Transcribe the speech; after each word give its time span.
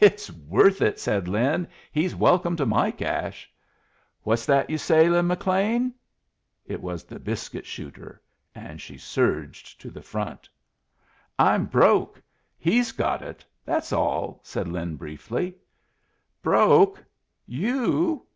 "It's 0.00 0.32
worth 0.32 0.82
it," 0.82 0.98
said 0.98 1.28
Lin. 1.28 1.68
"He's 1.92 2.12
welcome 2.16 2.56
to 2.56 2.66
my 2.66 2.90
cash." 2.90 3.48
"What's 4.24 4.44
that 4.46 4.68
you 4.68 4.76
say, 4.76 5.08
Lin 5.08 5.28
McLean?" 5.28 5.94
It 6.66 6.82
was 6.82 7.04
the 7.04 7.20
biscuit 7.20 7.64
shooter, 7.64 8.20
and 8.52 8.80
she 8.80 8.98
surged 8.98 9.80
to 9.82 9.92
the 9.92 10.02
front. 10.02 10.48
"I'm 11.38 11.66
broke. 11.66 12.20
He's 12.58 12.90
got 12.90 13.22
it. 13.22 13.44
That's 13.64 13.92
all," 13.92 14.40
said 14.42 14.66
Lin, 14.66 14.96
briefly. 14.96 15.54
"Broke! 16.42 17.04
You!" 17.46 18.26